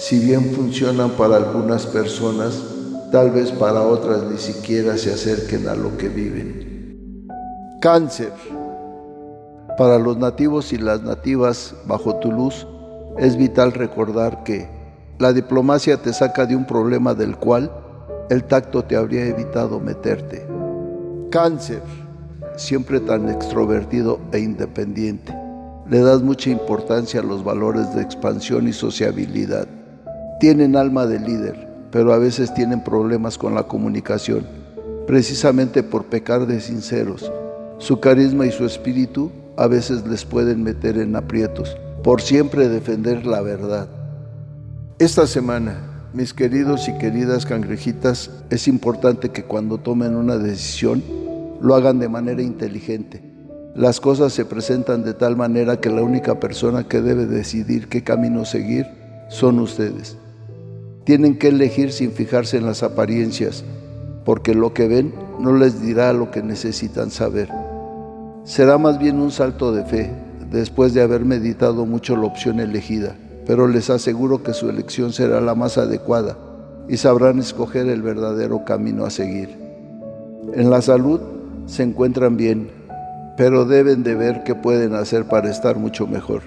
[0.00, 2.58] si bien funcionan para algunas personas,
[3.12, 7.28] tal vez para otras ni siquiera se acerquen a lo que viven.
[7.82, 8.32] Cáncer.
[9.76, 12.66] Para los nativos y las nativas bajo tu luz,
[13.18, 14.70] es vital recordar que
[15.18, 17.70] la diplomacia te saca de un problema del cual
[18.30, 20.46] el tacto te habría evitado meterte.
[21.30, 21.82] Cáncer,
[22.56, 25.36] siempre tan extrovertido e independiente.
[25.90, 29.68] Le das mucha importancia a los valores de expansión y sociabilidad.
[30.40, 34.46] Tienen alma de líder, pero a veces tienen problemas con la comunicación,
[35.06, 37.30] precisamente por pecar de sinceros.
[37.76, 43.26] Su carisma y su espíritu a veces les pueden meter en aprietos por siempre defender
[43.26, 43.90] la verdad.
[44.98, 51.02] Esta semana, mis queridos y queridas cangrejitas, es importante que cuando tomen una decisión
[51.60, 53.22] lo hagan de manera inteligente.
[53.74, 58.02] Las cosas se presentan de tal manera que la única persona que debe decidir qué
[58.02, 58.86] camino seguir
[59.28, 60.16] son ustedes.
[61.04, 63.64] Tienen que elegir sin fijarse en las apariencias,
[64.24, 67.48] porque lo que ven no les dirá lo que necesitan saber.
[68.44, 70.10] Será más bien un salto de fe,
[70.50, 75.40] después de haber meditado mucho la opción elegida, pero les aseguro que su elección será
[75.40, 76.36] la más adecuada
[76.88, 79.50] y sabrán escoger el verdadero camino a seguir.
[80.54, 81.20] En la salud
[81.66, 82.70] se encuentran bien,
[83.36, 86.42] pero deben de ver qué pueden hacer para estar mucho mejor.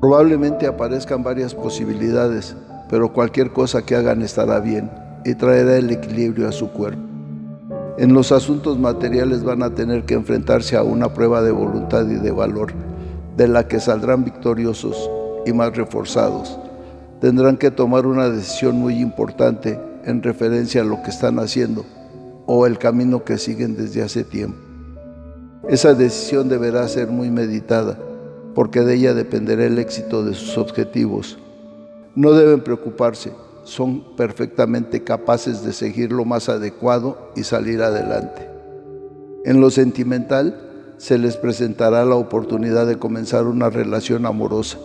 [0.00, 2.54] Probablemente aparezcan varias posibilidades,
[2.92, 4.90] pero cualquier cosa que hagan estará bien
[5.24, 7.00] y traerá el equilibrio a su cuerpo.
[7.96, 12.16] En los asuntos materiales van a tener que enfrentarse a una prueba de voluntad y
[12.16, 12.74] de valor,
[13.34, 15.10] de la que saldrán victoriosos
[15.46, 16.58] y más reforzados.
[17.22, 21.86] Tendrán que tomar una decisión muy importante en referencia a lo que están haciendo
[22.44, 24.58] o el camino que siguen desde hace tiempo.
[25.66, 27.98] Esa decisión deberá ser muy meditada,
[28.54, 31.38] porque de ella dependerá el éxito de sus objetivos.
[32.14, 33.32] No deben preocuparse,
[33.64, 38.48] son perfectamente capaces de seguir lo más adecuado y salir adelante.
[39.44, 44.78] En lo sentimental, se les presentará la oportunidad de comenzar una relación amorosa.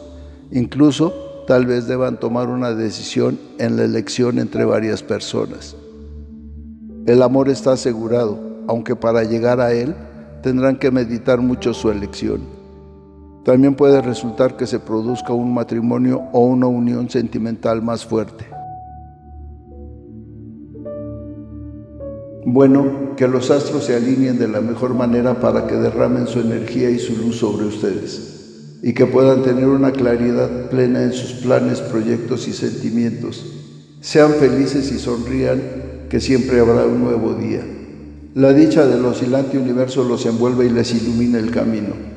[0.51, 5.75] Incluso, tal vez deban tomar una decisión en la elección entre varias personas.
[7.05, 9.95] El amor está asegurado, aunque para llegar a él
[10.41, 12.56] tendrán que meditar mucho su elección.
[13.47, 18.45] También puede resultar que se produzca un matrimonio o una unión sentimental más fuerte.
[22.45, 26.89] Bueno, que los astros se alineen de la mejor manera para que derramen su energía
[26.89, 31.79] y su luz sobre ustedes y que puedan tener una claridad plena en sus planes,
[31.79, 33.45] proyectos y sentimientos.
[34.01, 35.61] Sean felices y sonrían,
[36.09, 37.61] que siempre habrá un nuevo día.
[38.33, 42.16] La dicha del oscilante universo los envuelve y les ilumina el camino.